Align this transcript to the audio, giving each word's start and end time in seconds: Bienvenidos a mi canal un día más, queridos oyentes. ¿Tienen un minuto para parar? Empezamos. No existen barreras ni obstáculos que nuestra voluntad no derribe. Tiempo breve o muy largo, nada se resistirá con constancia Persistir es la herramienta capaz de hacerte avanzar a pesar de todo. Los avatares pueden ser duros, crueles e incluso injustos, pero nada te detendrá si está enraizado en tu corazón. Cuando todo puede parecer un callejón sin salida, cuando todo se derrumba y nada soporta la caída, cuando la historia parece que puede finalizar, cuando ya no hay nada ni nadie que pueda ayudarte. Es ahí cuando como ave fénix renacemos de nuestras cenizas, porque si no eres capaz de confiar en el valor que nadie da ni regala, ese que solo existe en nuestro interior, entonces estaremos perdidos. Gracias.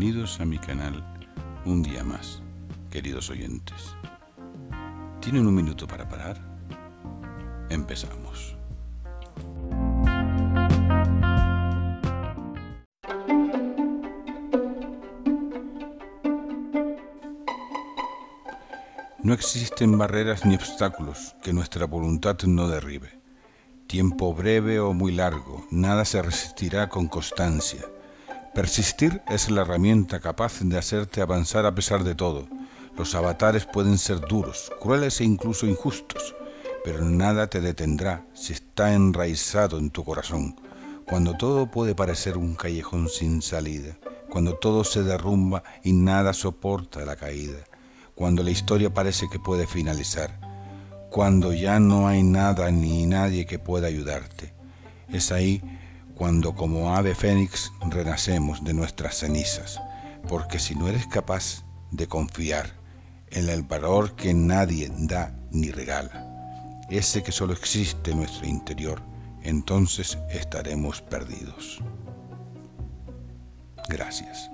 Bienvenidos 0.00 0.40
a 0.40 0.46
mi 0.46 0.56
canal 0.56 1.04
un 1.66 1.82
día 1.82 2.02
más, 2.02 2.40
queridos 2.90 3.28
oyentes. 3.28 3.94
¿Tienen 5.20 5.46
un 5.46 5.54
minuto 5.54 5.86
para 5.86 6.08
parar? 6.08 6.40
Empezamos. 7.68 8.56
No 19.22 19.34
existen 19.34 19.98
barreras 19.98 20.46
ni 20.46 20.54
obstáculos 20.54 21.36
que 21.42 21.52
nuestra 21.52 21.84
voluntad 21.84 22.38
no 22.46 22.68
derribe. 22.68 23.20
Tiempo 23.86 24.32
breve 24.32 24.80
o 24.80 24.94
muy 24.94 25.12
largo, 25.12 25.66
nada 25.70 26.06
se 26.06 26.22
resistirá 26.22 26.88
con 26.88 27.06
constancia 27.06 27.82
Persistir 28.54 29.22
es 29.28 29.48
la 29.48 29.62
herramienta 29.62 30.18
capaz 30.18 30.60
de 30.60 30.76
hacerte 30.76 31.20
avanzar 31.20 31.66
a 31.66 31.74
pesar 31.74 32.02
de 32.02 32.16
todo. 32.16 32.48
Los 32.98 33.14
avatares 33.14 33.64
pueden 33.64 33.96
ser 33.96 34.20
duros, 34.20 34.72
crueles 34.80 35.20
e 35.20 35.24
incluso 35.24 35.66
injustos, 35.66 36.34
pero 36.84 37.04
nada 37.04 37.46
te 37.46 37.60
detendrá 37.60 38.26
si 38.34 38.52
está 38.52 38.92
enraizado 38.92 39.78
en 39.78 39.90
tu 39.90 40.04
corazón. 40.04 40.56
Cuando 41.06 41.36
todo 41.36 41.70
puede 41.70 41.94
parecer 41.94 42.36
un 42.36 42.56
callejón 42.56 43.08
sin 43.08 43.40
salida, 43.40 43.96
cuando 44.28 44.56
todo 44.56 44.82
se 44.82 45.04
derrumba 45.04 45.62
y 45.84 45.92
nada 45.92 46.32
soporta 46.32 47.04
la 47.04 47.14
caída, 47.14 47.58
cuando 48.16 48.42
la 48.42 48.50
historia 48.50 48.92
parece 48.92 49.28
que 49.30 49.38
puede 49.38 49.68
finalizar, 49.68 50.40
cuando 51.08 51.52
ya 51.52 51.78
no 51.78 52.08
hay 52.08 52.24
nada 52.24 52.72
ni 52.72 53.06
nadie 53.06 53.46
que 53.46 53.60
pueda 53.60 53.86
ayudarte. 53.86 54.52
Es 55.08 55.30
ahí 55.30 55.62
cuando 56.20 56.54
como 56.54 56.94
ave 56.94 57.14
fénix 57.14 57.72
renacemos 57.88 58.62
de 58.62 58.74
nuestras 58.74 59.16
cenizas, 59.16 59.80
porque 60.28 60.58
si 60.58 60.74
no 60.74 60.86
eres 60.86 61.06
capaz 61.06 61.64
de 61.92 62.08
confiar 62.08 62.74
en 63.30 63.48
el 63.48 63.62
valor 63.62 64.14
que 64.16 64.34
nadie 64.34 64.92
da 64.98 65.34
ni 65.50 65.70
regala, 65.70 66.82
ese 66.90 67.22
que 67.22 67.32
solo 67.32 67.54
existe 67.54 68.10
en 68.10 68.18
nuestro 68.18 68.46
interior, 68.46 69.00
entonces 69.40 70.18
estaremos 70.30 71.00
perdidos. 71.00 71.82
Gracias. 73.88 74.50